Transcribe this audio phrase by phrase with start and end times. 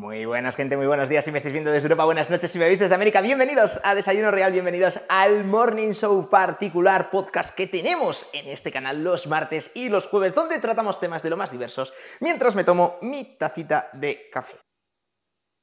[0.00, 2.58] Muy buenas, gente, muy buenos días si me estáis viendo desde Europa, buenas noches si
[2.58, 3.20] me veis desde América.
[3.20, 9.04] Bienvenidos a Desayuno Real, bienvenidos al Morning Show particular podcast que tenemos en este canal
[9.04, 12.96] los martes y los jueves, donde tratamos temas de lo más diversos, mientras me tomo
[13.02, 14.54] mi tacita de café.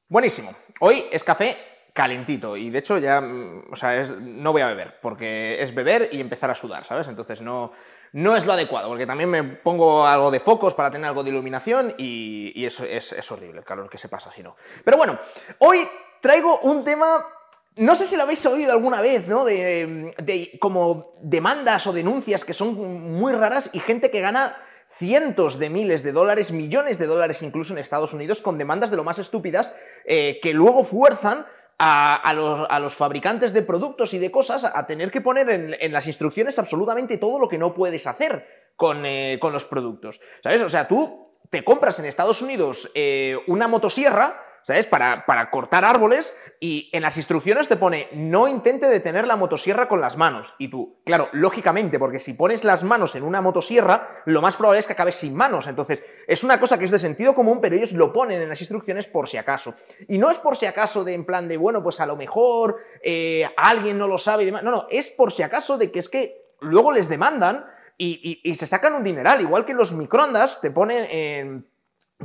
[0.08, 1.56] Buenísimo, hoy es café
[1.98, 6.10] calentito y de hecho ya, mm, o sea, no voy a beber, porque es beber
[6.12, 7.08] y empezar a sudar, ¿sabes?
[7.08, 7.72] Entonces no,
[8.12, 11.30] no es lo adecuado, porque también me pongo algo de focos para tener algo de
[11.30, 14.54] iluminación y, eso es, horrible el calor que se pasa si no.
[14.84, 15.18] Pero bueno,
[15.58, 15.88] hoy
[16.20, 17.26] traigo un tema
[17.74, 19.44] no sé si lo habéis oído alguna vez, ¿no?
[19.44, 24.56] De, de, como demandas o denuncias que son muy raras y gente que gana
[24.88, 28.96] cientos de miles de dólares, millones de dólares incluso en Estados Unidos con demandas de
[28.96, 31.46] lo más estúpidas eh, que luego fuerzan
[31.78, 32.32] a,
[32.80, 37.18] los, fabricantes de productos y de cosas a tener que poner en, las instrucciones absolutamente
[37.18, 40.20] todo lo que no puedes hacer con, eh, con, los productos.
[40.42, 40.62] ¿Sabes?
[40.62, 44.84] O sea, tú te compras en Estados Unidos eh, una motosierra ¿sabes?
[44.84, 49.88] Para, para, cortar árboles y en las instrucciones te pone no intente detener la motosierra
[49.88, 50.54] con las manos.
[50.58, 54.80] Y tú, claro, lógicamente, porque si pones las manos en una motosierra, lo más probable
[54.80, 55.68] es que acabes sin manos.
[55.68, 58.60] Entonces, es una cosa que es de sentido común, pero ellos lo ponen en las
[58.60, 59.74] instrucciones por si acaso.
[60.06, 62.76] Y no es por si acaso de en plan de, bueno, pues a lo mejor
[63.02, 64.62] eh, alguien no lo sabe y demás.
[64.62, 67.64] No, no, es por si acaso de que es que luego les demandan
[67.96, 69.40] y, y, se sacan un dineral.
[69.40, 71.64] Igual que los microondas te ponen,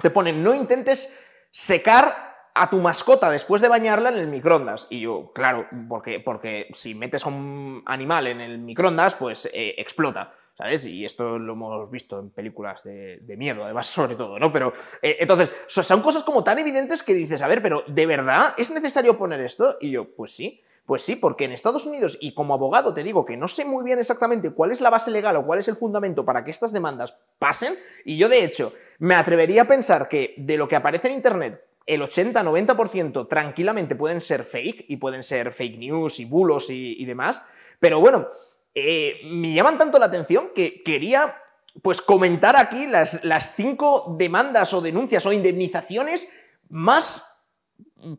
[0.02, 1.18] te ponen no intentes
[1.54, 4.88] secar a tu mascota después de bañarla en el microondas.
[4.90, 9.76] Y yo, claro, porque, porque si metes a un animal en el microondas, pues eh,
[9.78, 10.34] explota.
[10.56, 10.86] ¿Sabes?
[10.86, 14.54] Y esto lo hemos visto en películas de, miedo, además, sobre todo, ¿no?
[14.54, 18.54] Pero eh, entonces, son cosas como tan evidentes que dices, a ver, pero ¿de verdad
[18.58, 19.78] es necesario poner esto?
[19.82, 20.62] Y yo, pues sí.
[20.86, 23.86] Pues sí, porque en Estados Unidos, y como abogado te digo que no sé muy
[23.86, 26.74] bien exactamente cuál es la base legal o cuál es el fundamento para que estas
[26.74, 31.08] demandas pasen, y yo de hecho me atrevería a pensar que de lo que aparece
[31.08, 36.70] en Internet el 80-90% tranquilamente pueden ser fake y pueden ser fake news y bulos
[36.70, 37.42] y, demás,
[37.80, 38.28] pero bueno,
[38.74, 41.38] eh, me llaman tanto la atención que quería
[41.82, 46.30] pues comentar aquí las, las cinco demandas o denuncias o indemnizaciones
[46.70, 47.34] más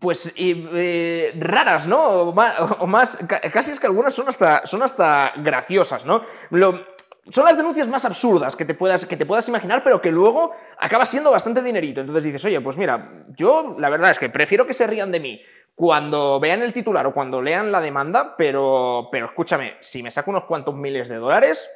[0.00, 2.00] pues eh, raras, ¿no?
[2.00, 3.18] O más,
[3.52, 6.22] casi es que algunas son hasta, son hasta graciosas, ¿no?
[6.50, 6.93] Lo,
[7.28, 10.52] son las denuncias más absurdas que te, puedas, que te puedas imaginar, pero que luego
[10.78, 12.00] acaba siendo bastante dinerito.
[12.00, 15.20] Entonces dices, oye, pues mira, yo la verdad es que prefiero que se rían de
[15.20, 15.40] mí
[15.74, 20.30] cuando vean el titular o cuando lean la demanda, pero, pero escúchame, si me saco
[20.30, 21.68] unos cuantos miles de dólares,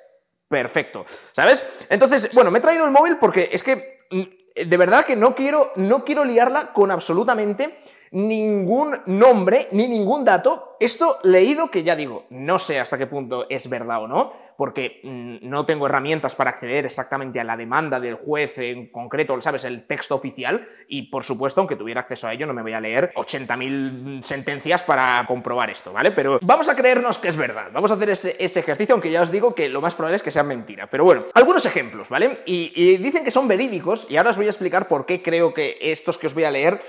[0.48, 1.86] perfecto, ¿sabes?
[1.88, 5.34] Entonces, bueno, me he traído el móvil porque es que mm, de verdad que no
[5.34, 7.78] quiero, no quiero liarla con absolutamente
[8.10, 10.76] ningún nombre ni ningún dato.
[10.80, 15.00] Esto leído que ya digo, no sé hasta qué punto es verdad o no, porque
[15.04, 19.64] mm, no tengo herramientas para acceder exactamente a la demanda del juez en concreto, ¿sabes?
[19.64, 22.80] El texto oficial y por supuesto, aunque tuviera acceso a ello, no me voy a
[22.80, 26.10] leer 80.000 sentencias para comprobar esto, ¿vale?
[26.10, 29.30] Pero vamos a creernos que es verdad, vamos a hacer ese, ejercicio, aunque ya os
[29.30, 30.88] digo que lo más probable es que sea mentira.
[30.88, 32.40] Pero bueno, algunos ejemplos, ¿vale?
[32.44, 35.54] Y, y dicen que son verídicos y ahora os voy a explicar por qué creo
[35.54, 36.82] que estos que os voy a leer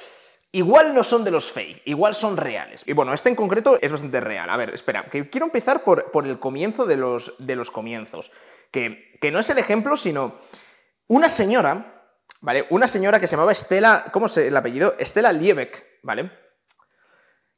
[0.52, 2.84] Igual no son de los fake, igual son reales.
[2.88, 4.50] Y bueno, este en concreto es bastante real.
[4.50, 8.32] A ver, espera, que quiero empezar por, el comienzo de los, comienzos.
[8.72, 10.38] Que, no es el ejemplo, sino
[11.08, 12.12] una señora,
[12.42, 12.66] ¿vale?
[12.72, 14.96] Una señora que se llamaba Estela, ¿cómo se el apellido?
[14.98, 16.32] Estela Liebeck, ¿vale?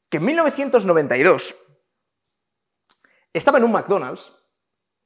[0.10, 1.56] Que en 1992
[3.32, 4.34] estaba en un McDonald's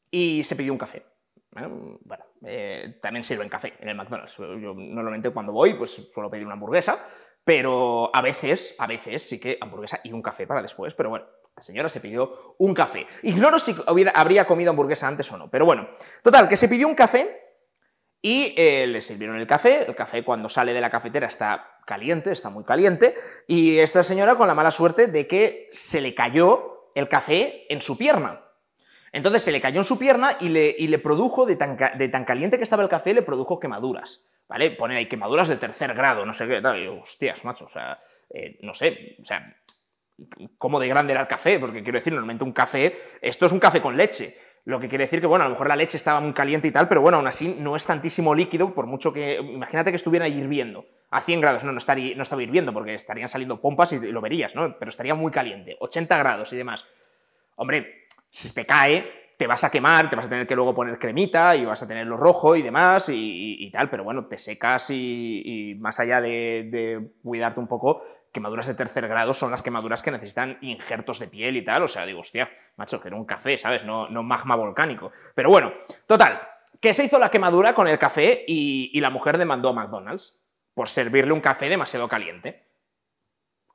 [0.10, 1.06] y se pidió un café.
[1.52, 2.00] Bueno,
[2.44, 4.36] eh, también sirven café en el McDonald's.
[4.38, 7.08] Yo normalmente cuando voy, pues suelo pedir una hamburguesa,
[7.46, 11.26] pero a veces, a veces sí que hamburguesa y un café para después, pero bueno,
[11.56, 13.08] la señora se pidió un café.
[13.24, 13.74] Ignoro si
[14.14, 15.88] habría comido hamburguesa antes o no, pero bueno,
[16.22, 17.46] total, que se pidió un café
[18.22, 19.86] y eh, le sirvieron el café.
[19.88, 23.14] El café cuando sale de la cafetera está caliente, está muy caliente,
[23.48, 27.80] y esta señora con la mala suerte de que se le cayó el café en
[27.80, 28.42] su pierna.
[29.16, 32.26] Entonces se le cayó en su pierna y le, le produjo, de tan, de tan
[32.26, 34.22] caliente que estaba el café, le produjo quemaduras.
[34.50, 34.72] ¿vale?
[34.72, 36.80] Pone ahí quemaduras de tercer grado, no sé qué, tal.
[36.82, 37.98] Y yo, hostias, macho, o sea,
[38.30, 39.56] eh, no sé, o sea,
[40.58, 41.60] ¿cómo de grande era el café?
[41.60, 44.38] Porque quiero decir, normalmente un café, esto es un café con leche.
[44.66, 46.72] Lo que quiere decir que, bueno, a lo mejor la leche estaba muy caliente y
[46.72, 49.36] tal, pero bueno, aún así no es tantísimo líquido, por mucho que.
[49.36, 51.64] Imagínate que estuviera hirviendo a 100 grados.
[51.64, 54.78] No, no, estaría, no estaba hirviendo porque estarían saliendo pompas y lo verías, ¿no?
[54.78, 56.86] Pero estaría muy caliente, 80 grados y demás.
[57.58, 58.05] Hombre,
[58.36, 61.56] si te cae, te vas a quemar, te vas a tener que luego poner cremita
[61.56, 66.00] y vas a tenerlo rojo y demás y, tal, pero bueno, te secas y, más
[66.00, 71.20] allá de, cuidarte un poco, quemaduras de tercer grado son las quemaduras que necesitan injertos
[71.20, 73.86] de piel y tal, o sea, digo, hostia, macho, que era un café, ¿sabes?
[73.86, 75.12] No, no magma volcánico.
[75.34, 75.72] Pero bueno,
[76.06, 76.42] total,
[76.82, 80.36] que se hizo la quemadura con el café y, la mujer demandó a McDonald's.
[80.74, 82.64] por servirle un café demasiado caliente.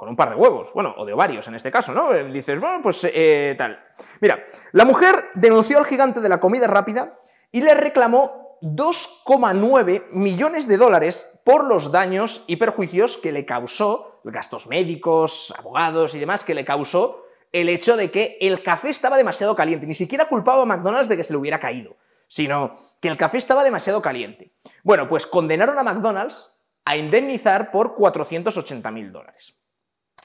[0.01, 2.15] Con un par de huevos, bueno, o de ovarios en este caso, ¿no?
[2.15, 3.79] Eh, dices, bueno, pues eh, tal.
[4.23, 7.19] Mira, la mujer denunció al gigante de la comida rápida
[7.53, 14.23] y le reclamó 2,9 millones de dólares por los daños y perjuicios que le causó,
[14.25, 17.23] gastos médicos, abogados y demás, que le causó
[17.53, 19.87] el hecho de que el café estaba demasiado caliente.
[19.87, 22.73] Ni siquiera culpaba a McDonald's de que se le hubiera caído, sino
[23.03, 24.55] que el café estaba demasiado caliente.
[24.83, 26.57] Bueno, pues condenaron a McDonald's
[26.87, 29.60] a indemnizar por 480 mil dólares.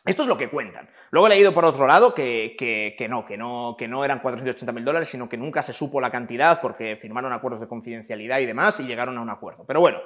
[0.05, 0.87] Esto es lo que cuentan.
[1.09, 4.71] Luego he leído por otro lado que, que, no, que no, que no eran 480
[4.71, 8.45] mil dólares, sino que nunca se supo la cantidad porque firmaron acuerdos de confidencialidad y
[8.45, 9.63] demás y llegaron a un acuerdo.
[9.65, 9.99] Pero bueno,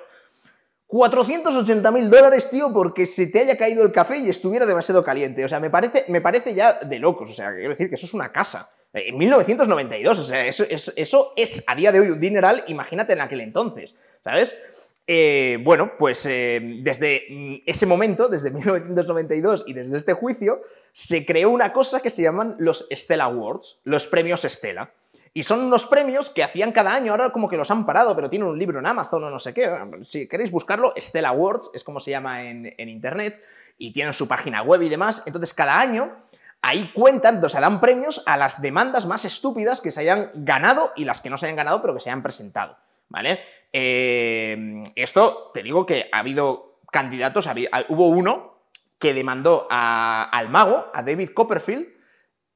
[0.87, 5.43] 480 mil dólares, tío, porque se te haya caído el café y estuviera demasiado caliente.
[5.43, 7.31] O sea, me parece, me parece ya de locos.
[7.31, 8.69] O sea, quiero decir que eso es una casa.
[8.91, 13.21] En 1992, o sea, eso, eso es a día de hoy un dineral, imagínate en
[13.21, 14.88] aquel entonces, ¿sabes?
[15.11, 20.61] Eh, bueno, pues eh, desde mm, ese momento, desde 1992 y desde este juicio,
[20.93, 24.91] se creó una cosa que se llaman los Stella Awards, los premios Stella.
[25.33, 28.29] Y son unos premios que hacían cada año, ahora como que los han parado, pero
[28.29, 29.75] tienen un libro en Amazon o no sé qué.
[30.01, 33.41] Si queréis buscarlo, Stella Awards es como se llama en, internet,
[33.79, 35.23] y tienen su página web y demás.
[35.25, 36.17] Entonces, cada año
[36.61, 40.91] ahí cuentan, o sea, dan premios a las demandas más estúpidas que se hayan ganado
[40.95, 42.77] y las que no se hayan ganado, pero que se hayan presentado.
[43.09, 43.39] ¿Vale?
[43.73, 47.47] Eh, esto, te digo que ha habido candidatos,
[47.89, 48.63] hubo uno
[48.97, 51.87] que demandó al mago, a David Copperfield,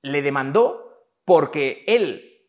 [0.01, 2.41] le demandó porque él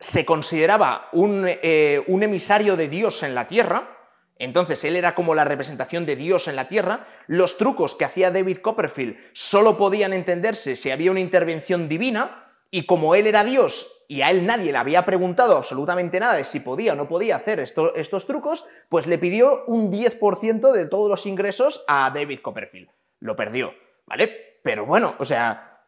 [0.00, 3.96] se consideraba un, eh, un emisario de Dios en la tierra,
[4.38, 8.30] entonces él era como la representación de Dios en la tierra, los trucos que hacía
[8.30, 13.97] David Copperfield solo podían entenderse si había una intervención divina, y como él era Dios
[14.10, 17.36] y a él nadie le había preguntado absolutamente nada de si podía o no podía
[17.36, 22.88] hacer estos trucos, pues le pidió un 10% de todos los ingresos a David Copperfield.
[23.20, 23.74] Lo perdió,
[24.06, 24.60] ¿vale?
[24.64, 25.84] Pero bueno, o sea,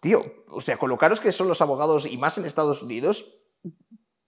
[0.00, 3.42] tío, o sea, colocaros que son los abogados y más en Estados Unidos,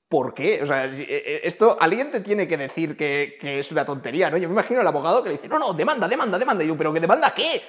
[0.08, 0.60] ¿por qué?
[0.64, 4.28] O sea, e, e, esto alguien te tiene que decir que, que es una tontería,
[4.28, 4.38] ¿no?
[4.38, 6.64] Yo me imagino al abogado que le dice, no, no, demanda, demanda, demanda.
[6.64, 7.62] Y yo, ¿pero qué demanda qué?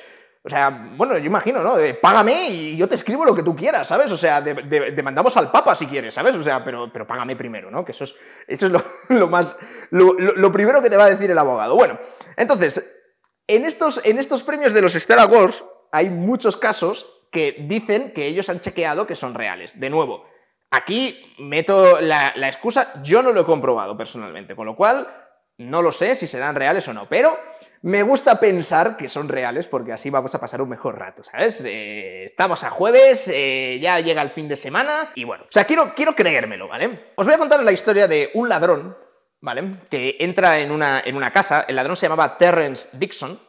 [0.48, 1.74] O sea, bueno, yo imagino, ¿no?
[2.02, 4.10] págame y yo te escribo lo que tú quieras, ¿sabes?
[4.14, 6.36] O sea, demandamos al Papa si quieres, ¿sabes?
[6.36, 7.84] O sea, pero, pero págame primero, ¿no?
[7.84, 8.16] Que eso es,
[8.48, 8.72] eso es
[9.10, 9.58] lo, más.
[9.90, 11.76] Lo, primero que te va a decir el abogado.
[11.76, 12.00] Bueno,
[12.38, 12.98] entonces,
[13.46, 18.28] en estos, en estos premios de los Stella Awards hay muchos casos que dicen que
[18.28, 19.78] ellos han chequeado que son reales.
[19.78, 20.30] De nuevo,
[20.72, 25.10] aquí meto la, la excusa, yo no lo he comprobado personalmente, con lo cual
[25.58, 27.38] no lo sé si serán reales o no, pero
[27.82, 31.64] me gusta pensar que son reales porque así vamos a pasar un mejor rato, ¿sabes?
[31.66, 35.66] Eh, estamos a jueves, eh, ya llega el fin de semana y bueno, o sea,
[35.66, 37.12] quiero, quiero creérmelo, ¿vale?
[37.16, 38.98] Os voy a contar la historia de un ladrón,
[39.42, 39.82] ¿vale?
[39.90, 43.40] Que entra en una, en una casa, el ladrón se llamaba Terrence Dixon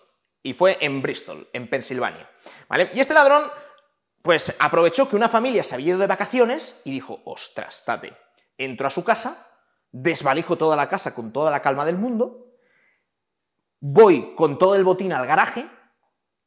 [0.43, 2.29] y fue en Bristol, en Pensilvania,
[2.69, 2.91] ¿vale?
[2.95, 3.45] Y este ladrón,
[4.23, 8.17] pues aprovechó que una familia se había ido de vacaciones y dijo, ostras, tate,
[8.59, 9.47] entro a su casa,
[9.91, 12.48] desvalijo toda la casa con toda la calma del mundo,
[13.81, 15.69] voy con todo el botín al garaje,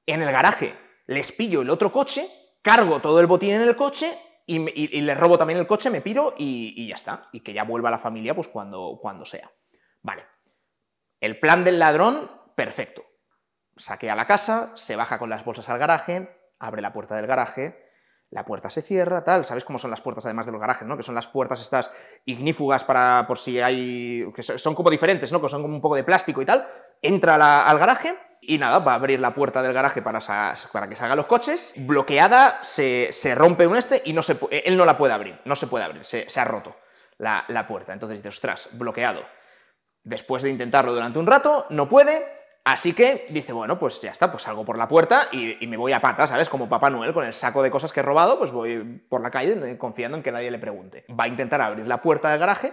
[0.06, 0.76] en el garaje
[1.12, 2.26] les pillo el otro coche,
[2.62, 6.34] cargo todo el botín en el coche y, les robo también el coche, me piro
[6.38, 7.28] y, ya está.
[7.34, 9.52] Y que ya vuelva la familia pues cuando, cuando sea.
[10.02, 10.26] Vale.
[11.20, 13.04] El plan del ladrón, perfecto.
[13.76, 16.30] Saquea la casa, se baja con las bolsas al garaje,
[16.60, 17.91] abre la puerta del garaje,
[18.32, 19.44] la puerta se cierra, tal.
[19.44, 20.96] ¿Sabes cómo son las puertas además de los garajes, no?
[20.96, 21.92] Que son las puertas estas
[22.26, 25.42] ignífugas para, por si hay, que son como diferentes, ¿no?
[25.42, 26.66] Que son como un poco de plástico y tal.
[27.02, 30.20] Entra al garaje y nada, va a abrir la puerta del garaje para,
[30.72, 31.74] para que salgan los coches.
[31.76, 35.68] Bloqueada, se, rompe un este y no se, él no la puede abrir, no se
[35.68, 36.78] puede abrir, se, ha roto
[37.18, 37.92] la, la puerta.
[37.92, 39.24] Entonces dice, ostras, bloqueado.
[40.04, 42.26] Después de intentarlo durante un rato, no puede,
[42.64, 45.94] Así que dice, bueno, pues ya está, pues salgo por la puerta y, me voy
[45.94, 46.48] a pata, ¿sabes?
[46.48, 49.32] Como Papá Noel con el saco de cosas que he robado, pues voy por la
[49.32, 51.06] calle eh, confiando en que nadie le pregunte.
[51.10, 52.72] Va a intentar abrir la puerta del garaje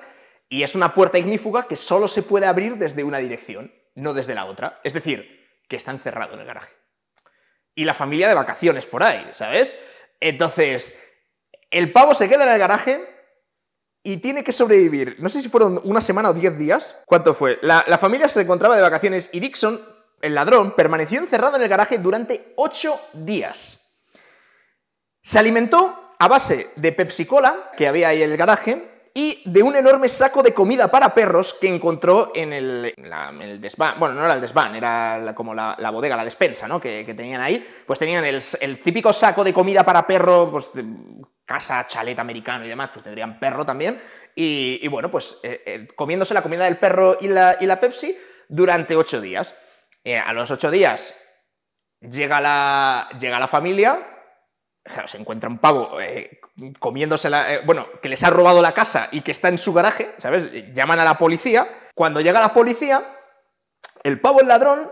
[0.50, 4.34] y es una puerta ignífuga que solo se puede abrir desde una dirección, no desde
[4.34, 4.78] la otra.
[4.84, 6.72] Es decir, que está encerrado en el garaje.
[7.74, 9.78] Y la familia de vacaciones por ahí, ¿sabes?
[10.20, 10.94] Entonces,
[11.70, 13.17] el pavo se queda en el garaje
[14.02, 16.96] y tiene que sobrevivir, no sé si fueron una semana o diez días.
[17.04, 17.58] ¿Cuánto fue?
[17.62, 19.80] La, familia se encontraba de vacaciones y Dixon,
[20.20, 23.80] el ladrón, permaneció encerrado en el garaje durante ocho días.
[25.22, 29.62] Se alimentó a base de Pepsi Cola, que había ahí en el garaje, y de
[29.62, 32.94] un enorme saco de comida para perros que encontró en el,
[33.60, 33.98] desván.
[33.98, 36.80] Bueno, no era el desván, era como la, bodega, la despensa, ¿no?
[36.80, 37.66] Que, tenían ahí.
[37.84, 40.70] Pues tenían el, típico saco de comida para perro, pues
[41.48, 44.00] casa, chalet americano y demás, pues tendrían perro también.
[44.36, 48.16] Y, bueno, pues eh, eh, comiéndose la comida del perro y la, y la Pepsi
[48.48, 49.54] durante ocho días.
[50.04, 51.14] Eh, a los ocho días
[52.00, 53.98] llega la, llega la familia,
[55.06, 55.98] se encuentra un pavo
[56.78, 57.60] comiéndose la...
[57.64, 60.50] Bueno, que les ha robado la casa y que está en su garaje, ¿sabes?
[60.72, 61.66] Llaman a la policía.
[61.94, 63.02] Cuando llega la policía,
[64.04, 64.90] el pavo, el ladrón,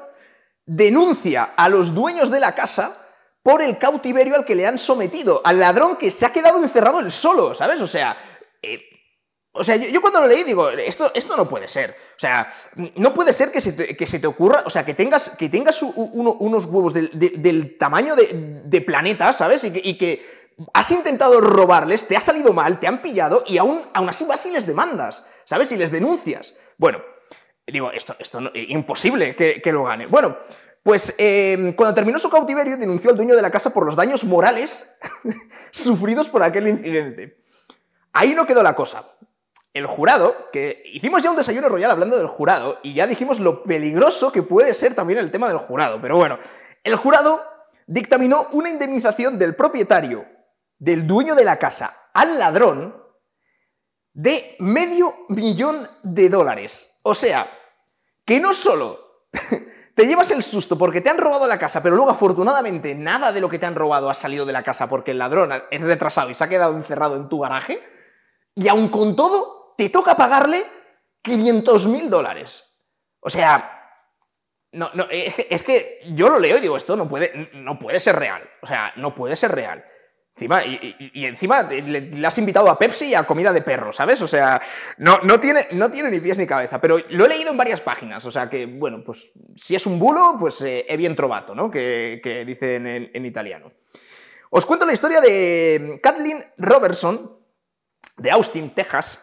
[0.64, 3.05] denuncia a los dueños de la casa
[3.46, 6.98] por el cautiverio al que le han sometido, al ladrón que se ha quedado encerrado
[6.98, 7.80] él solo, ¿sabes?
[7.80, 8.16] O sea,
[8.60, 8.80] eh,
[9.52, 11.96] o sea, yo, cuando lo leí digo, esto, esto no puede ser.
[12.16, 12.52] O sea,
[12.96, 16.92] no puede ser que se te, ocurra, o sea, que tengas, que tengas unos huevos
[16.92, 19.62] del, tamaño de, de planeta, ¿sabes?
[19.62, 20.26] Y que,
[20.74, 24.44] has intentado robarles, te ha salido mal, te han pillado y aún, aún así vas
[24.46, 25.70] y les demandas, ¿sabes?
[25.70, 26.54] Y les denuncias.
[26.78, 27.00] Bueno,
[27.64, 30.06] digo, esto, esto no, imposible que, que lo gane.
[30.06, 30.36] Bueno,
[30.86, 34.22] pues em, cuando terminó su cautiverio, denunció al dueño de la casa por los daños
[34.22, 34.96] morales
[35.72, 37.42] sufridos por aquel incidente.
[38.12, 39.04] Ahí no quedó la cosa.
[39.72, 43.64] El jurado, que hicimos ya un desayuno royal hablando del jurado, y ya dijimos lo
[43.64, 46.38] peligroso que puede ser también el tema del jurado, pero bueno,
[46.84, 47.42] el jurado
[47.88, 50.24] dictaminó una indemnización del propietario,
[50.78, 52.94] del dueño de la casa, al ladrón,
[54.12, 57.00] de medio millón de dólares.
[57.02, 57.50] O sea,
[58.24, 59.26] que no solo
[59.96, 63.40] te llevas el susto porque te han robado la casa, pero luego afortunadamente nada de
[63.40, 66.28] lo que te han robado ha salido de la casa porque el ladrón es retrasado
[66.28, 67.82] y se ha quedado encerrado en tu garaje.
[68.54, 70.64] Y aun con todo, te toca pagarle
[71.22, 72.62] 500 mil dólares.
[73.20, 74.02] O sea,
[74.72, 78.16] no, no, es que yo lo leo y digo, esto no puede, no puede ser
[78.16, 78.46] real.
[78.60, 79.82] O sea, no puede ser real.
[80.36, 84.20] Encima, y, encima le, has invitado a Pepsi y a comida de perro, ¿sabes?
[84.20, 84.60] O sea,
[84.98, 87.80] no, no, tiene, no tiene ni pies ni cabeza, pero lo he leído en varias
[87.80, 91.54] páginas, o sea que, bueno, pues si es un bulo, pues eh, he bien trovato,
[91.54, 91.70] ¿no?
[91.70, 93.72] Que, dicen en, italiano.
[94.50, 97.40] Os cuento la historia de Kathleen Robertson,
[98.18, 99.18] de Austin, Texas,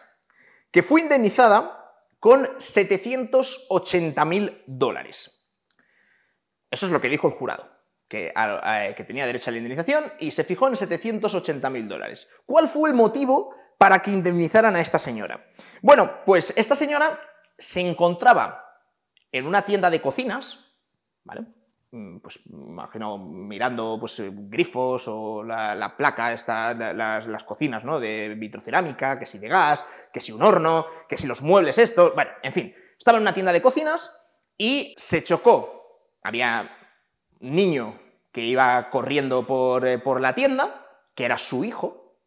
[0.72, 5.46] que fue indemnizada con 780 mil dólares.
[6.72, 7.73] Eso es lo que dijo el jurado
[8.14, 12.28] que, tenía derecho a la indemnización y se fijó en 780 mil dólares.
[12.46, 15.46] ¿Cuál fue el motivo para que indemnizaran a esta señora?
[15.82, 17.20] Bueno, pues esta señora
[17.58, 18.64] se encontraba
[19.32, 20.60] en una tienda de cocinas,
[21.24, 21.46] ¿vale?
[21.90, 27.98] Mm, pues imagino mirando pues, grifos o la, placa, esta, las, cocinas ¿no?
[27.98, 32.14] de vitrocerámica, que si de gas, que si un horno, que si los muebles estos,
[32.14, 34.16] bueno, en fin, estaba en una tienda de cocinas
[34.56, 36.70] y se chocó, había
[37.40, 38.03] niño
[38.34, 39.46] que iba corriendo
[39.86, 42.18] eh, por, la tienda, que era su hijo,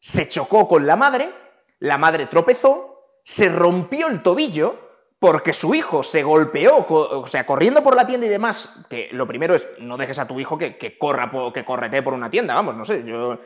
[0.00, 1.30] se chocó con la madre,
[1.78, 4.76] la madre tropezó, se rompió el tobillo
[5.20, 9.28] porque su hijo se golpeó, o sea, corriendo por la tienda y demás, que lo
[9.28, 12.54] primero es no dejes a tu hijo que, que corra, que correte por una tienda,
[12.54, 13.38] vamos, no sé, yo,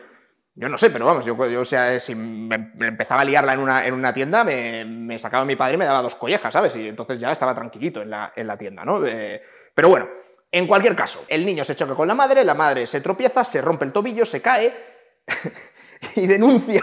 [0.54, 3.86] yo no sé, pero vamos, yo, o sea, si me, empezaba a liarla en una,
[3.86, 6.74] en una tienda, me, sacaba mi padre y me daba dos collejas, ¿sabes?
[6.76, 9.06] Y entonces ya estaba tranquilito en la, en la tienda, ¿no?
[9.06, 9.42] Eh,
[9.74, 10.08] pero bueno,
[10.52, 13.62] en cualquier caso, el niño se choca con la madre, la madre se tropieza, se
[13.62, 14.72] rompe el tobillo, se cae
[16.16, 16.82] y denuncia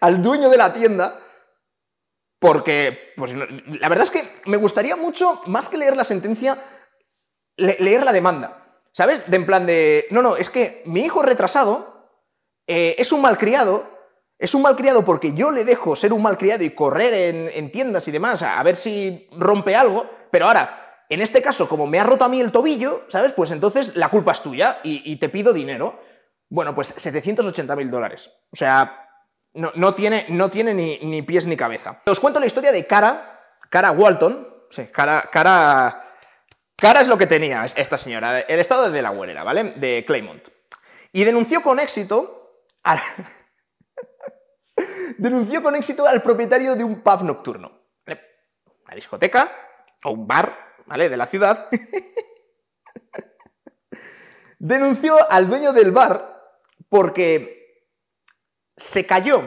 [0.00, 1.20] al dueño de la tienda
[2.38, 6.62] porque, pues la verdad es que me gustaría mucho, más que leer la sentencia,
[7.56, 8.82] leer la demanda.
[8.92, 9.28] ¿Sabes?
[9.28, 12.10] De en plan de, no, no, es que mi hijo retrasado
[12.66, 13.86] eh, es un malcriado,
[14.38, 18.06] es un malcriado porque yo le dejo ser un malcriado y correr en, en tiendas
[18.08, 22.04] y demás a ver si rompe algo, pero ahora en este caso, como me ha
[22.04, 23.32] roto a mí el tobillo, ¿sabes?
[23.32, 26.00] Pues entonces la culpa es tuya y, te pido dinero.
[26.48, 28.30] Bueno, pues 780 mil dólares.
[28.50, 29.08] O sea,
[29.52, 32.00] no, tiene, no tiene ni, pies ni cabeza.
[32.06, 34.48] Os cuento la historia de Cara, Cara Walton.
[34.70, 36.00] Sí, Cara, Cara...
[36.76, 39.74] Cara es lo que tenía esta señora, el estado de Delaware era, ¿vale?
[39.76, 40.48] De Claymont.
[41.12, 42.98] Y denunció con éxito al...
[45.18, 47.80] denunció con éxito al propietario de un pub nocturno.
[48.06, 49.50] Una discoteca
[50.02, 51.08] o un bar ¿vale?
[51.08, 51.68] De la ciudad,
[54.58, 56.34] denunció al dueño del bar
[56.88, 57.86] porque
[58.76, 59.42] se cayó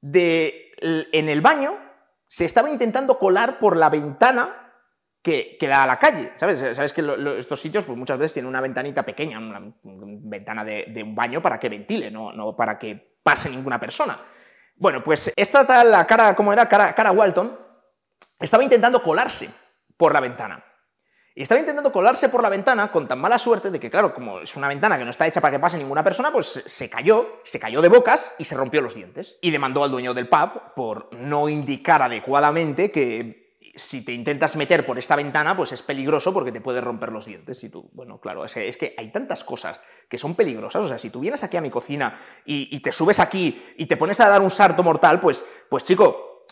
[0.00, 1.78] de, en el baño,
[2.26, 4.60] se estaba intentando colar por la ventana
[5.22, 6.60] que, da a la calle, ¿sabes?
[6.76, 7.02] Sabes que
[7.38, 11.58] estos sitios pues, muchas veces tienen una ventanita pequeña, una, ventana de, un baño para
[11.58, 14.18] que ventile, no, no, para que pase ninguna persona.
[14.76, 16.68] Bueno, pues esta tal, la cara, ¿cómo era?
[16.68, 17.58] Cara, cara Walton,
[18.38, 19.48] estaba intentando colarse
[20.04, 20.62] por la ventana.
[21.34, 24.40] Y estaba intentando colarse por la ventana con tan mala suerte de que, claro, como
[24.40, 27.40] es una ventana que no está hecha para que pase ninguna persona, pues se cayó,
[27.42, 29.38] se cayó de bocas y se rompió los dientes.
[29.40, 34.84] Y demandó al dueño del pub por no indicar adecuadamente que si te intentas meter
[34.84, 37.64] por esta ventana, pues es peligroso porque te puedes romper los dientes.
[37.64, 39.80] Y tú, bueno, claro, es, que hay tantas cosas
[40.10, 40.84] que son peligrosas.
[40.84, 43.86] O sea, si tú vienes aquí a mi cocina y, y, te subes aquí y
[43.86, 46.44] te pones a dar un salto mortal, pues, pues chico,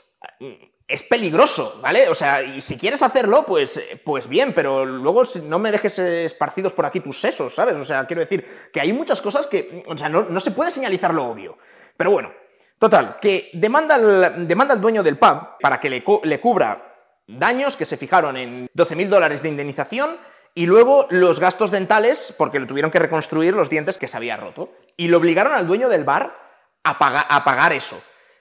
[0.89, 2.09] es peligroso, ¿vale?
[2.09, 6.73] O sea, y si quieres hacerlo, pues, pues bien, pero luego no me dejes esparcidos
[6.73, 7.77] por aquí tus sesos, ¿sabes?
[7.77, 11.15] O sea, quiero decir que hay muchas cosas que, o sea, no, se puede señalizar
[11.15, 11.57] lo obvio.
[11.97, 12.33] Pero bueno,
[12.79, 16.95] total, que demanda al, demanda dueño del pub para que le, le cubra
[17.27, 20.17] daños que se fijaron en 12.000 dólares de indemnización
[20.55, 24.37] y luego los gastos dentales, porque le tuvieron que reconstruir los dientes que se había
[24.37, 24.73] roto.
[24.99, 26.37] Y le obligaron al dueño del bar
[26.85, 27.99] a, a pagar eso.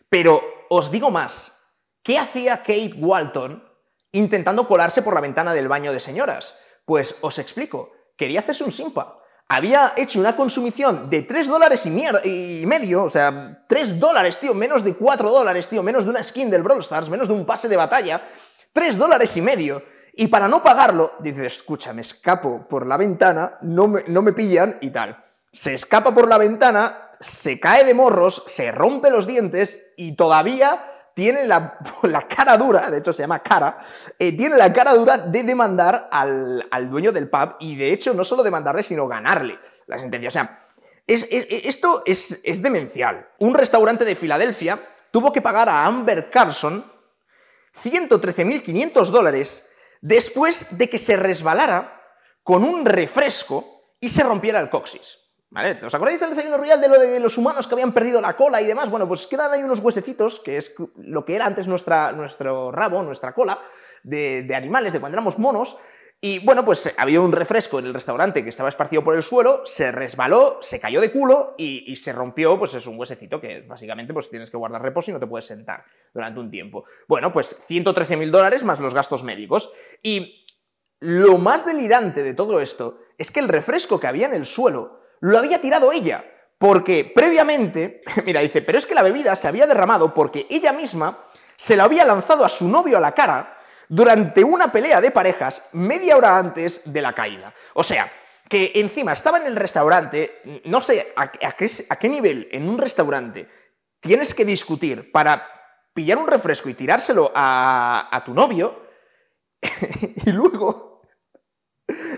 [0.09, 1.60] Pero os digo más,
[2.03, 3.63] ¿qué hacía Kate Walton
[4.11, 6.57] intentando colarse por la ventana del baño de señoras?
[6.85, 9.17] Pues os explico, quería hacerse un simpa.
[9.47, 14.81] Había hecho una consumición de 3 dólares y, medio, o sea, 3 dólares, tío, menos
[14.81, 17.67] de 4 dólares, tío, menos de una skin del Brawl Stars, menos de un pase
[17.67, 18.21] de batalla,
[18.71, 19.83] 3 dólares y medio.
[20.13, 24.31] Y para no pagarlo, dice, escucha, me escapo por la ventana, no me, no me
[24.31, 25.21] pillan y tal.
[25.51, 30.90] Se escapa por la ventana, se cae de morros, se rompe los dientes y todavía
[31.13, 33.83] tiene la, cara dura, de hecho se llama cara,
[34.17, 38.23] eh, tiene la cara dura de demandar al, dueño del pub y de hecho no
[38.23, 40.29] solo demandarle, sino ganarle la sentencia.
[40.29, 40.57] O sea,
[41.07, 43.27] esto es, es demencial.
[43.39, 44.79] Un restaurante de Filadelfia
[45.11, 46.85] tuvo que pagar a Amber Carson
[47.75, 49.67] 113.500 dólares
[50.01, 52.01] después de que se resbalara
[52.43, 55.20] con un refresco y se rompiera el coxis.
[55.53, 58.61] ¿Os acordáis del desayuno real de lo de los humanos que habían perdido la cola
[58.61, 58.89] y demás?
[58.89, 63.03] Bueno, pues quedan ahí unos huesecitos, que es lo que era antes nuestra, nuestro rabo,
[63.03, 63.59] nuestra cola,
[64.03, 65.77] de, animales, de cuando éramos monos,
[66.21, 69.63] y bueno, pues había un refresco en el restaurante que estaba esparcido por el suelo,
[69.65, 74.13] se resbaló, se cayó de culo y, se rompió, pues es un huesecito que básicamente
[74.13, 76.85] pues tienes que guardar reposo y no te puedes sentar durante un tiempo.
[77.07, 79.73] Bueno, pues 113 mil dólares más los gastos médicos.
[80.03, 80.45] Y
[80.99, 85.00] lo más delirante de todo esto es que el refresco que había en el suelo
[85.21, 86.25] lo había tirado ella.
[86.57, 91.25] Porque previamente, mira, dice, pero es que la bebida se había derramado porque ella misma
[91.55, 95.63] se la había lanzado a su novio a la cara durante una pelea de parejas
[95.73, 97.53] media hora antes de la caída.
[97.73, 98.11] O sea,
[98.47, 103.47] que encima estaba en el restaurante, no sé a, qué, nivel en un restaurante
[103.99, 105.47] tienes que discutir para
[105.93, 108.87] pillar un refresco y tirárselo a, a tu novio
[110.25, 110.90] y luego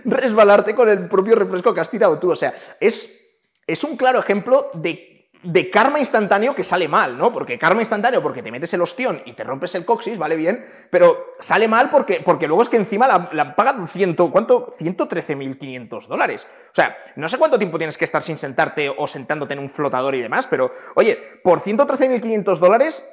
[0.06, 2.32] resbalarte con el propio refresco que has tirado tú.
[2.32, 7.32] O sea, es, es un claro ejemplo de de karma instantáneo que sale mal, ¿no?
[7.32, 10.66] Porque karma instantáneo porque te metes el ostión y te rompes el coxis, vale bien,
[10.90, 14.72] pero sale mal porque, porque luego es que encima la, la pagan ciento, ¿cuánto?
[14.72, 16.48] 113.500 dólares.
[16.72, 19.70] O sea, no sé cuánto tiempo tienes que estar sin sentarte o sentándote en un
[19.70, 23.08] flotador y demás, pero oye, por 113.500 dólares,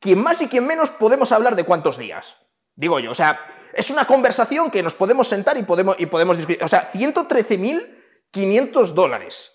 [0.00, 2.36] quien más y quien menos podemos hablar de cuántos días.
[2.76, 3.40] Digo yo, o sea,
[3.72, 6.62] es una conversación que nos podemos sentar y podemos, y podemos discutir.
[6.62, 9.52] O sea, 113.500 dólares.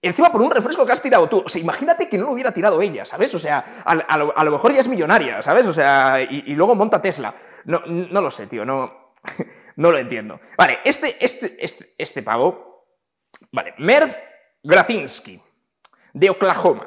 [0.00, 1.42] Encima por un refresco que has tirado tú.
[1.44, 3.34] O sea, imagínate que no lo hubiera tirado ella, ¿sabes?
[3.34, 5.66] O sea, a, lo, mejor ya es millonaria, ¿sabes?
[5.66, 7.34] O sea, y, luego monta Tesla.
[7.64, 9.14] No, no lo sé, tío, no,
[9.76, 10.40] no lo entiendo.
[10.56, 12.86] Vale, este, este, este, este pavo.
[13.52, 14.14] Vale, Merv
[14.62, 15.40] Grazinski,
[16.12, 16.86] de Oklahoma.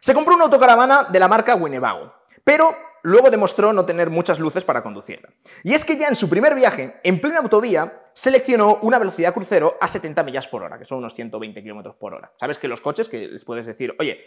[0.00, 2.74] Se compró una autocaravana de la marca Winnebago, pero
[3.08, 5.30] luego demostró no tener muchas luces para conducirla.
[5.64, 9.76] Y es que ya en su primer viaje, en plena autovía, seleccionó una velocidad crucero
[9.80, 12.32] a 70 millas por hora, que son unos 120 kilómetros por hora.
[12.38, 14.24] ¿Sabes que los coches que les puedes decir, oye,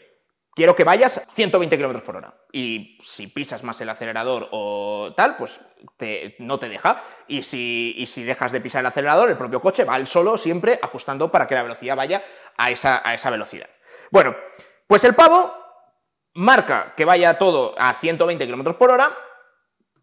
[0.55, 2.33] quiero que vayas 120 kilómetros por hora.
[2.51, 5.61] Y si pisas más el acelerador o tal, pues
[6.39, 7.03] no te deja.
[7.27, 10.37] Y si, y si dejas de pisar el acelerador, el propio coche va al solo
[10.37, 12.23] siempre ajustando para que la velocidad vaya
[12.57, 13.69] a esa velocidad.
[14.09, 14.35] Bueno,
[14.87, 15.60] pues el pavo
[16.33, 19.11] marca que vaya todo a 120 km por hora,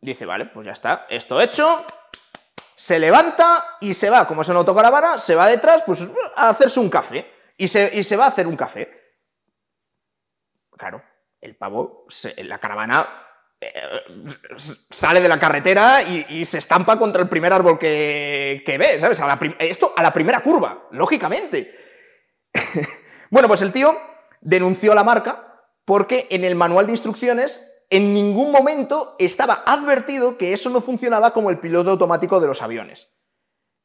[0.01, 1.85] dice, vale, pues ya está, esto hecho,
[2.77, 6.81] se levanta y se va, como es una autocaravana, se va detrás pues, a hacerse
[6.81, 9.17] un café, y se, se va a hacer un café.
[10.77, 11.03] Claro,
[11.41, 13.07] el pavo, la caravana
[13.61, 13.73] eh,
[14.89, 19.21] sale de la carretera y, se estampa contra el primer árbol que, ve, ¿sabes?
[19.59, 21.75] esto a la primera curva, lógicamente.
[23.31, 23.99] bueno, pues el tío
[24.41, 25.48] denunció a la marca
[25.89, 31.33] porque en el manual de instrucciones en ningún momento estaba advertido que eso no funcionaba
[31.33, 33.09] como el piloto automático de los aviones.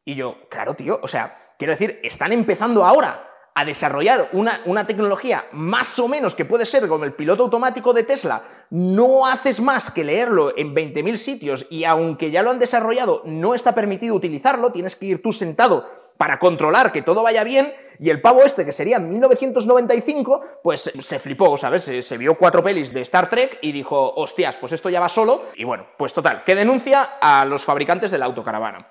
[0.04, 5.46] Y yo, claro, tío, o sea, quiero decir, están empezando ahora a desarrollar una, tecnología
[5.54, 9.90] más o menos que puede ser como el piloto automático de Tesla, no haces más
[9.90, 14.74] que leerlo en 20.000 sitios y aunque ya lo han desarrollado, no está permitido utilizarlo,
[14.74, 18.66] tienes que ir tú sentado para controlar que todo vaya bien, y el pavo este,
[18.66, 21.84] que sería 1995, pues se flipó, ¿sabes?
[21.84, 25.44] Se, vio cuatro pelis de Star Trek y dijo, hostias, pues esto ya va solo.
[25.56, 28.88] Y bueno, pues total, que denuncia a los fabricantes de la autocaravana.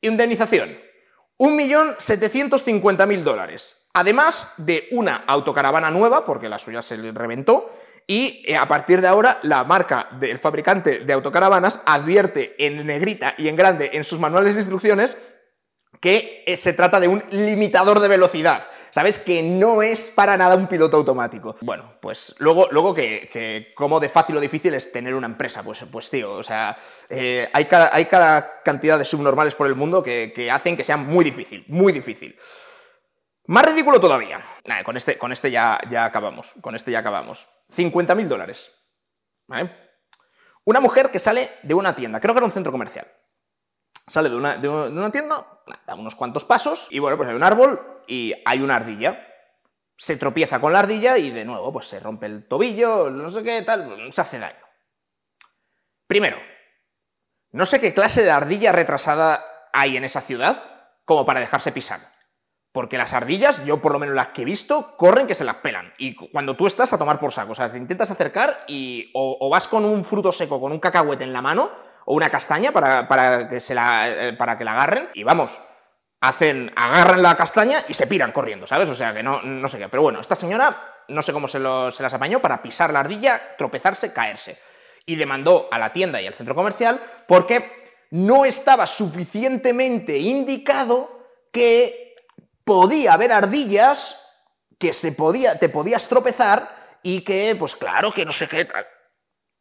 [0.00, 0.76] Indemnización.
[1.38, 3.76] 1.750.000 dólares.
[3.94, 7.70] Además de una autocaravana nueva, porque la suya se le reventó,
[8.06, 13.34] y eh, a partir de ahora la marca del fabricante de autocaravanas advierte en negrita
[13.38, 15.16] y en grande en sus manuales de instrucciones
[16.02, 18.66] que eh, se trata de un limitador de velocidad.
[18.90, 19.16] ¿Sabes?
[19.16, 21.56] Que no es para nada un piloto automático.
[21.62, 25.82] Bueno, pues luego, luego que, como de fácil o difícil es tener una empresa, pues,
[25.90, 26.76] pues tío, o sea,
[27.08, 30.84] eh, hay, cada, hay, cada, cantidad de subnormales por el mundo que, que hacen que
[30.84, 32.36] sea muy difícil, muy difícil.
[33.46, 34.40] Más ridículo todavía.
[34.84, 36.54] con este, con este ya, ya acabamos.
[36.60, 37.48] Con este ya acabamos.
[37.74, 38.70] 50.000 dólares.
[40.64, 43.10] Una mujer que sale de una tienda, creo que era un centro comercial.
[44.06, 45.46] Sale de una, de una tienda,
[45.86, 49.28] da unos cuantos pasos, y bueno, pues hay un árbol y hay una ardilla.
[49.96, 53.42] Se tropieza con la ardilla y de nuevo, pues se rompe el tobillo, no sé
[53.42, 54.64] qué, tal, se hace daño.
[56.06, 56.38] Primero,
[57.52, 60.62] no sé qué clase de ardilla retrasada hay en esa ciudad
[61.04, 62.00] como para dejarse pisar.
[62.72, 65.56] Porque las ardillas, yo por lo menos las que he visto, corren que se las
[65.56, 65.92] pelan.
[65.98, 69.50] Y cuando tú estás a tomar por saco, o sea, te intentas acercar y o,
[69.50, 71.70] vas con un fruto seco, con un cacahuete en la mano,
[72.04, 75.60] o una castaña para, que, se la, eh, para que la agarren, y vamos,
[76.20, 78.88] hacen, agarran la castaña y se piran corriendo, ¿sabes?
[78.88, 79.88] O sea, que no, no sé qué.
[79.88, 83.56] Pero bueno, esta señora, no sé cómo se, se las apañó para pisar la ardilla,
[83.58, 84.58] tropezarse, caerse.
[85.04, 92.14] Y demandó a la tienda y al centro comercial porque no estaba suficientemente indicado que
[92.64, 94.18] podía haber ardillas
[94.78, 98.86] que se podía, te podías tropezar y que, pues claro, que no sé qué tal.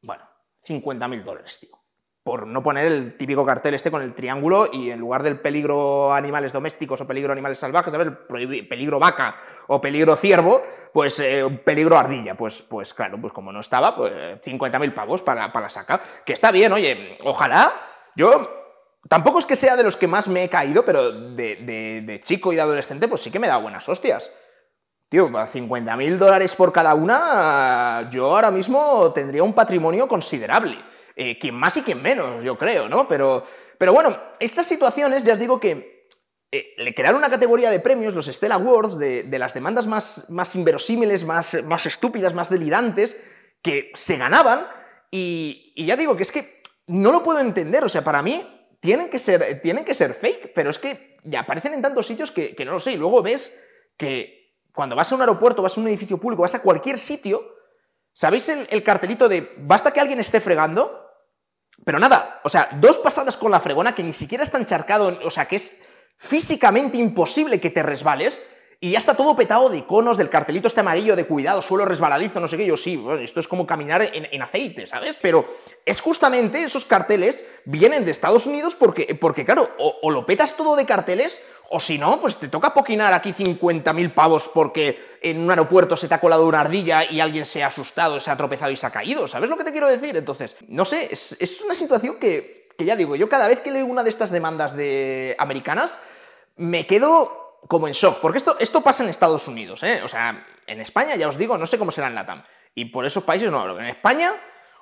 [0.02, 0.28] Bueno,
[0.64, 1.81] 50 mil dólares, tío.
[2.24, 6.14] Por no poner el típico cartel este con el triángulo y en lugar del peligro
[6.14, 8.10] animales domésticos o peligro animales salvajes, ¿sabes?
[8.70, 9.36] Peligro vaca
[9.68, 10.62] o peligro ciervo,
[10.94, 12.36] pues eh, peligro ardilla.
[12.36, 16.00] Pues, pues claro, pues como no estaba, pues 50 mil pavos para, para la saca.
[16.24, 17.72] Que está bien, oye, ojalá.
[18.16, 18.62] Yo
[19.08, 22.56] Tampoco es que sea de los que más me he caído, pero de, chico y
[22.56, 24.32] de adolescente, pues sí que me da buenas hostias.
[25.10, 30.78] Tío, 50 mil dólares por cada una, yo ahora mismo tendría un patrimonio considerable.
[31.24, 33.08] Eh, quien más y quien menos, yo creo, ¿no?
[33.08, 33.46] Pero,
[33.78, 36.08] pero bueno, estas situaciones, ya os digo que
[36.52, 40.56] eh, le crearon una categoría de premios, los Stella Awards, de, las demandas más, más
[40.56, 43.16] inverosímiles, más, más estúpidas, más delirantes,
[43.62, 44.66] que se ganaban.
[45.12, 47.84] Y, ya digo que es que no lo puedo entender.
[47.84, 48.44] O sea, para mí,
[48.80, 52.32] tienen que ser, tienen que ser fake, pero es que ya aparecen en tantos sitios
[52.32, 52.94] que, no lo sé.
[52.94, 53.62] Y luego ves
[53.96, 57.58] que cuando vas a un aeropuerto, vas a un edificio público, vas a cualquier sitio,
[58.12, 61.01] ¿sabéis el, cartelito de basta que alguien esté fregando?
[61.84, 65.32] Pero nada, o sea, dos pasadas con la fregona que ni siquiera está encharcado, o
[65.32, 65.78] sea, que es
[66.18, 68.42] físicamente imposible que te resbales,
[68.84, 72.40] y ya está todo petado de iconos, del cartelito este amarillo de cuidado, suelo resbaladizo,
[72.40, 72.66] no sé qué.
[72.66, 75.20] Yo sí, esto es como caminar en, aceite, ¿sabes?
[75.22, 75.46] Pero
[75.86, 80.76] es justamente esos carteles vienen de Estados Unidos porque, porque claro, o, lo petas todo
[80.76, 85.52] de carteles, o si no, pues te toca poquinar aquí 50.000 pavos porque en un
[85.52, 88.72] aeropuerto se te ha colado una ardilla y alguien se ha asustado, se ha tropezado
[88.72, 89.28] y se ha caído.
[89.28, 90.18] ¿Sabes lo que te quiero decir?
[90.18, 93.70] Entonces, no sé, es, es una situación que, que ya digo, yo cada vez que
[93.70, 96.00] leo una de estas demandas de americanas,
[96.56, 100.02] me quedo como en shock, porque esto, esto pasa en Estados Unidos, ¿eh?
[100.04, 102.44] O sea, en España, ya os digo, no sé cómo será en LATAM.
[102.74, 103.80] Y por esos países no hablo.
[103.80, 104.34] En España,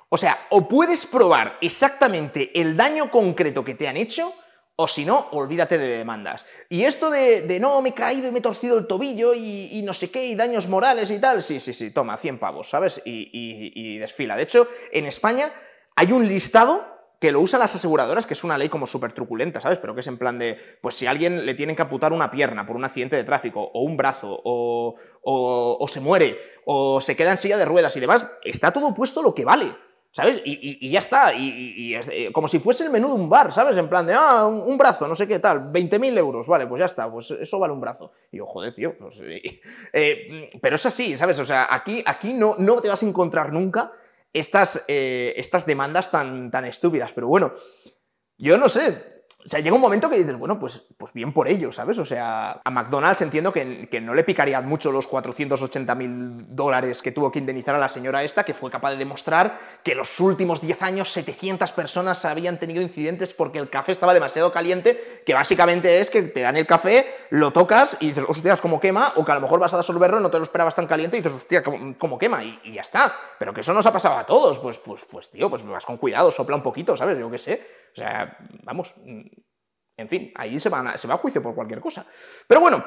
[0.08, 4.32] o sea, o puedes probar exactamente el daño concreto que te han hecho,
[4.76, 6.46] o si no, olvídate de demandas.
[6.68, 9.92] Y esto de, no, me he caído y me he torcido el tobillo y, no
[9.92, 13.02] sé qué, y daños morales y tal, sí, sí, sí, toma, 100 pavos, ¿sabes?
[13.04, 14.36] Y, y desfila.
[14.36, 15.52] De hecho, en España
[15.96, 19.60] hay un listado que lo usan las aseguradoras, que es una ley como súper truculenta,
[19.60, 19.78] ¿sabes?
[19.78, 22.30] Pero que es en plan de, pues si a alguien le tienen que aputar una
[22.30, 27.16] pierna por un accidente de tráfico, o un brazo, o, o, se muere, o se
[27.16, 29.66] queda en silla de ruedas y demás, está todo puesto lo que vale.
[30.12, 30.42] ¿Sabes?
[30.44, 33.76] Y, ya está, y, eh, como si fuese el menú de un bar, ¿sabes?
[33.76, 36.86] En plan de, ah, un, brazo, no sé qué tal, 20.000 euros, vale, pues ya
[36.86, 38.10] está, pues eso vale un brazo.
[38.32, 39.20] Y yo, joder, tío, pues,
[39.92, 41.38] eh, pero es así, ¿sabes?
[41.38, 43.92] O sea, aquí, aquí no, no te vas a encontrar nunca
[44.32, 47.12] estas, eh, estas demandas tan, tan estúpidas.
[47.12, 47.54] Pero bueno,
[48.38, 51.48] yo no sé, o sea, llega un momento que dices, bueno, pues, pues bien por
[51.48, 51.98] ello, ¿sabes?
[51.98, 57.10] O sea, a McDonald's entiendo que, no le picarían mucho los 480 mil dólares que
[57.10, 60.60] tuvo que indemnizar a la señora esta, que fue capaz de demostrar que los últimos
[60.60, 66.00] 10 años 700 personas habían tenido incidentes porque el café estaba demasiado caliente, que básicamente
[66.00, 69.32] es que te dan el café, lo tocas y dices, hostias, cómo quema, o que
[69.32, 71.62] a lo mejor vas a disolverlo, no te lo esperabas tan caliente y dices, hostia,
[71.62, 73.14] cómo, quema, y, y, ya está.
[73.38, 75.96] Pero que eso nos ha pasado a todos, pues, pues, pues, tío, pues vas con
[75.96, 77.18] cuidado, sopla un poquito, ¿sabes?
[77.18, 77.80] Yo qué sé.
[77.92, 78.94] O sea, vamos,
[79.96, 82.06] en fin, ahí se, se va a juicio por cualquier cosa.
[82.46, 82.84] Pero bueno,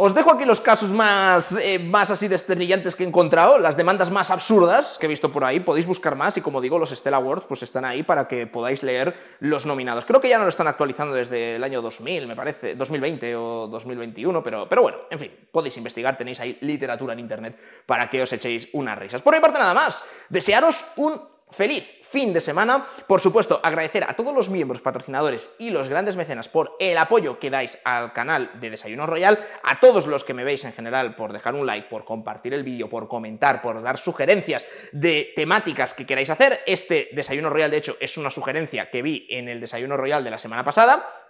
[0.00, 4.12] Os dejo aquí los casos más, eh, más así desternillantes que he encontrado, las demandas
[4.12, 5.58] más absurdas que he visto por ahí.
[5.58, 8.84] Podéis buscar más y como digo, los Stella Awards pues están ahí para que podáis
[8.84, 10.04] leer los nominados.
[10.04, 13.66] Creo que ya no lo están actualizando desde el año 2000, me parece, 2020 o
[13.66, 18.22] 2021, pero, pero bueno, en fin, podéis investigar, tenéis ahí literatura en internet para que
[18.22, 19.20] os echéis unas risas.
[19.20, 22.86] Por mi parte nada más, desearos un feliz fin de semana.
[23.06, 27.38] Por supuesto, agradecer a todos los miembros, patrocinadores y los grandes mecenas por el apoyo
[27.38, 31.16] que dais al canal de Desayuno Royal, a todos los que me veis en general
[31.16, 35.94] por dejar un like, por compartir el vídeo, por comentar, por dar sugerencias de temáticas
[35.94, 36.60] que queráis hacer.
[36.66, 40.30] Este Desayuno Royal, de hecho, es una sugerencia que vi en el Desayuno Royal de
[40.30, 41.27] la semana pasada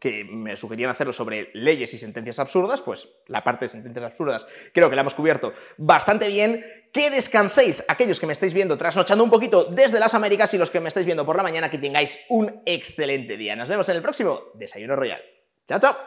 [0.00, 4.46] que me sugerían hacerlo sobre leyes y sentencias absurdas, pues la parte de sentencias absurdas
[4.72, 6.64] creo que la hemos cubierto bastante bien.
[6.92, 10.70] Que descanséis aquellos que me estáis viendo trasnochando un poquito desde las Américas y los
[10.70, 13.54] que me estáis viendo por la mañana, que tengáis un excelente día.
[13.54, 15.20] Nos vemos en el próximo Desayuno Royal.
[15.66, 16.06] Chao, chao.